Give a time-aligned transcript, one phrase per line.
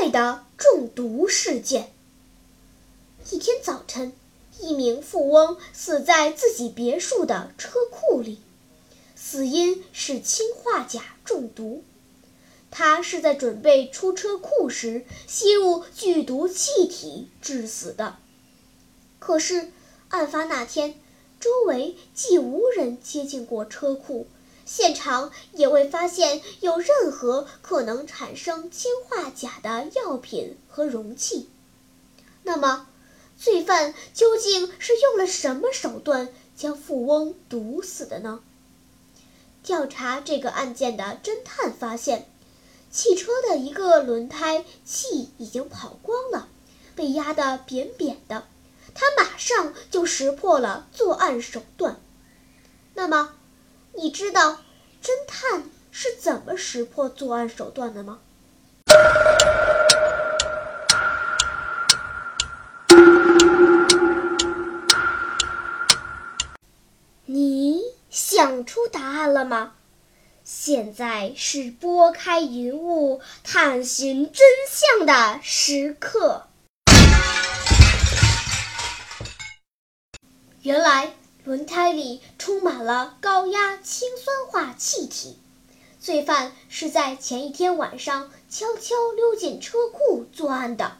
[0.00, 1.92] 怪的中毒事件。
[3.30, 4.14] 一天早晨，
[4.58, 8.40] 一名富翁死在自己别墅的车库里。
[9.14, 11.84] 死因是氰化钾中毒，
[12.70, 18.16] 他是在准备出车库时吸入剧毒气体致死的。
[19.18, 19.70] 可是，
[20.08, 20.98] 案发那天，
[21.38, 24.26] 周围既无人接近过车库，
[24.72, 31.48] 现场也未发现有任何可能产生氰化钾的药品和容器。
[32.44, 32.86] 那么，
[33.36, 38.38] 罪犯究竟是用了什么手段将富翁毒死的呢？
[39.64, 42.30] 调查这个案件的侦探发现，
[42.92, 46.46] 汽车的一个轮胎气已经跑光了，
[46.94, 48.46] 被压得扁扁的。
[48.94, 52.00] 他马上就识破了作案手段。
[52.94, 53.34] 那么，
[53.94, 54.60] 你知道
[55.02, 58.20] 侦探是怎么识破作案手段的吗？
[67.26, 67.80] 你？
[68.10, 69.74] 想出答案了吗？
[70.42, 76.48] 现在是拨开云雾探寻真相的时刻。
[80.62, 85.38] 原来轮胎里充满了高压氢酸化气体，
[86.00, 90.98] 罪犯是在前一天晚上悄悄溜进车库作案的。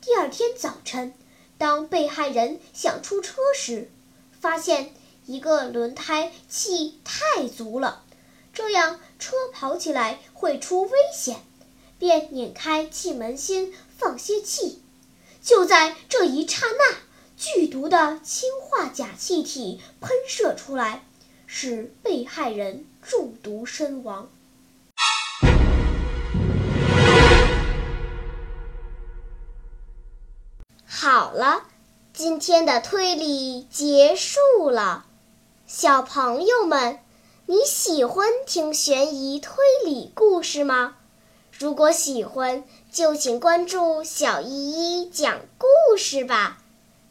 [0.00, 1.14] 第二天早晨，
[1.58, 3.90] 当被害人想出车时，
[4.40, 4.92] 发现。
[5.26, 8.04] 一个轮胎气太足了，
[8.52, 11.42] 这样车跑起来会出危险，
[11.98, 14.82] 便拧开气门芯放些气。
[15.42, 16.94] 就在这一刹那，
[17.36, 21.04] 剧毒的氰化钾气体喷射出来，
[21.46, 24.28] 使被害人中毒身亡。
[30.86, 31.64] 好了，
[32.12, 35.04] 今天的推理结束了。
[35.66, 37.00] 小朋友们，
[37.46, 40.96] 你喜欢听悬疑推理故事吗？
[41.50, 46.63] 如果喜欢，就请关注小依依讲故事吧。